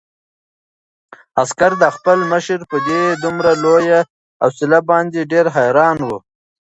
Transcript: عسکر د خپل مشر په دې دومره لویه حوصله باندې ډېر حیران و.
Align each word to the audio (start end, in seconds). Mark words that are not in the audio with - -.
عسکر 1.41 1.71
د 1.81 1.85
خپل 1.95 2.19
مشر 2.31 2.59
په 2.69 2.77
دې 2.87 3.03
دومره 3.23 3.51
لویه 3.63 3.99
حوصله 4.41 4.79
باندې 4.89 5.29
ډېر 5.31 5.45
حیران 5.55 5.97
و. 6.03 6.09